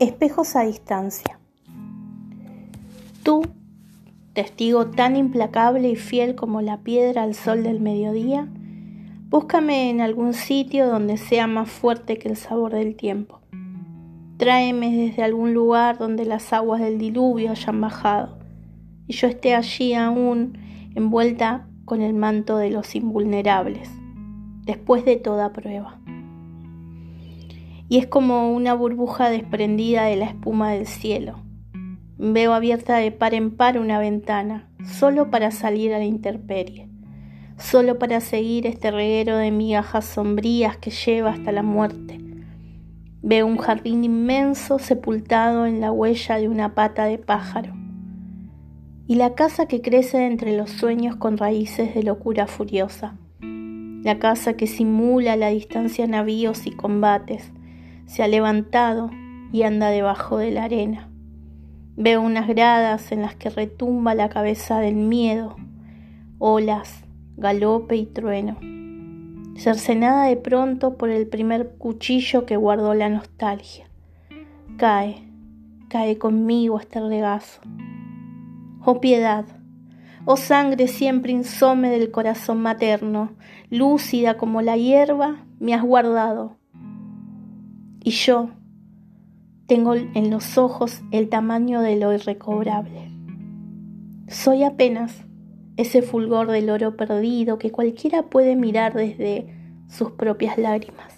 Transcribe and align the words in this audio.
Espejos 0.00 0.54
a 0.54 0.60
distancia. 0.60 1.40
Tú, 3.24 3.42
testigo 4.32 4.86
tan 4.86 5.16
implacable 5.16 5.88
y 5.88 5.96
fiel 5.96 6.36
como 6.36 6.62
la 6.62 6.78
piedra 6.78 7.24
al 7.24 7.34
sol 7.34 7.64
del 7.64 7.80
mediodía, 7.80 8.46
búscame 9.28 9.90
en 9.90 10.00
algún 10.00 10.34
sitio 10.34 10.86
donde 10.86 11.16
sea 11.16 11.48
más 11.48 11.68
fuerte 11.68 12.16
que 12.16 12.28
el 12.28 12.36
sabor 12.36 12.74
del 12.74 12.94
tiempo. 12.94 13.40
Tráeme 14.36 14.94
desde 14.94 15.24
algún 15.24 15.52
lugar 15.52 15.98
donde 15.98 16.24
las 16.26 16.52
aguas 16.52 16.80
del 16.80 16.98
diluvio 16.98 17.50
hayan 17.50 17.80
bajado 17.80 18.38
y 19.08 19.14
yo 19.14 19.26
esté 19.26 19.56
allí 19.56 19.94
aún 19.94 20.58
envuelta 20.94 21.66
con 21.84 22.02
el 22.02 22.14
manto 22.14 22.56
de 22.56 22.70
los 22.70 22.94
invulnerables, 22.94 23.90
después 24.64 25.04
de 25.04 25.16
toda 25.16 25.52
prueba 25.52 25.98
y 27.88 27.98
es 27.98 28.06
como 28.06 28.52
una 28.52 28.74
burbuja 28.74 29.30
desprendida 29.30 30.04
de 30.04 30.16
la 30.16 30.26
espuma 30.26 30.72
del 30.72 30.86
cielo. 30.86 31.42
Veo 32.18 32.52
abierta 32.52 32.96
de 32.96 33.12
par 33.12 33.34
en 33.34 33.50
par 33.50 33.78
una 33.78 33.98
ventana, 33.98 34.68
solo 34.84 35.30
para 35.30 35.50
salir 35.50 35.94
a 35.94 35.98
la 35.98 36.04
intemperie, 36.04 36.88
solo 37.56 37.98
para 37.98 38.20
seguir 38.20 38.66
este 38.66 38.90
reguero 38.90 39.36
de 39.36 39.50
migajas 39.50 40.04
sombrías 40.04 40.76
que 40.76 40.90
lleva 40.90 41.30
hasta 41.30 41.52
la 41.52 41.62
muerte. 41.62 42.20
Veo 43.22 43.46
un 43.46 43.56
jardín 43.58 44.04
inmenso 44.04 44.78
sepultado 44.78 45.66
en 45.66 45.80
la 45.80 45.90
huella 45.92 46.36
de 46.36 46.48
una 46.48 46.74
pata 46.74 47.04
de 47.04 47.18
pájaro, 47.18 47.74
y 49.06 49.14
la 49.14 49.34
casa 49.34 49.66
que 49.66 49.80
crece 49.80 50.26
entre 50.26 50.56
los 50.56 50.70
sueños 50.70 51.16
con 51.16 51.38
raíces 51.38 51.94
de 51.94 52.02
locura 52.02 52.46
furiosa, 52.46 53.16
la 53.40 54.18
casa 54.18 54.54
que 54.54 54.66
simula 54.66 55.36
la 55.36 55.48
distancia 55.48 56.06
navíos 56.06 56.66
y 56.66 56.72
combates, 56.72 57.50
se 58.08 58.22
ha 58.22 58.28
levantado 58.28 59.10
y 59.52 59.62
anda 59.62 59.90
debajo 59.90 60.38
de 60.38 60.50
la 60.50 60.64
arena. 60.64 61.10
Veo 61.94 62.22
unas 62.22 62.48
gradas 62.48 63.12
en 63.12 63.22
las 63.22 63.34
que 63.36 63.50
retumba 63.50 64.14
la 64.14 64.30
cabeza 64.30 64.80
del 64.80 64.96
miedo, 64.96 65.56
olas, 66.38 67.04
galope 67.36 67.96
y 67.96 68.06
trueno, 68.06 68.56
cercenada 69.56 70.24
de 70.24 70.36
pronto 70.36 70.96
por 70.96 71.10
el 71.10 71.26
primer 71.28 71.76
cuchillo 71.76 72.46
que 72.46 72.56
guardó 72.56 72.94
la 72.94 73.10
nostalgia. 73.10 73.90
Cae, 74.78 75.22
cae 75.88 76.16
conmigo 76.16 76.80
este 76.80 77.00
regazo. 77.00 77.60
Oh 78.84 79.00
piedad, 79.00 79.44
oh 80.24 80.38
sangre 80.38 80.88
siempre 80.88 81.32
insome 81.32 81.90
del 81.90 82.10
corazón 82.10 82.62
materno, 82.62 83.32
lúcida 83.68 84.38
como 84.38 84.62
la 84.62 84.78
hierba, 84.78 85.44
me 85.58 85.74
has 85.74 85.82
guardado 85.82 86.57
y 88.08 88.10
yo 88.10 88.48
tengo 89.66 89.94
en 89.94 90.30
los 90.30 90.56
ojos 90.56 91.02
el 91.10 91.28
tamaño 91.28 91.82
de 91.82 91.96
lo 91.96 92.14
irrecobrable. 92.14 93.10
Soy 94.28 94.64
apenas 94.64 95.26
ese 95.76 96.00
fulgor 96.00 96.50
del 96.50 96.70
oro 96.70 96.96
perdido 96.96 97.58
que 97.58 97.70
cualquiera 97.70 98.22
puede 98.22 98.56
mirar 98.56 98.94
desde 98.94 99.54
sus 99.90 100.12
propias 100.12 100.56
lágrimas. 100.56 101.17